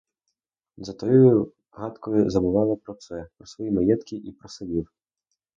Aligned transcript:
За 0.77 0.93
тою 0.93 1.53
гадкою 1.71 2.29
забувала 2.29 2.75
про 2.75 2.93
все, 2.93 3.27
про 3.37 3.47
свої 3.47 3.71
маєтки 3.71 4.15
і 4.15 4.31
про 4.31 4.49
синів. 4.49 4.89